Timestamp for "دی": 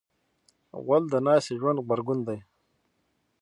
2.27-2.39